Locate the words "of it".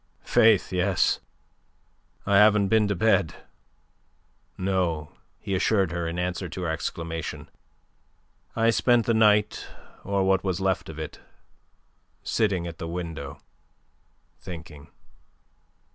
10.89-11.19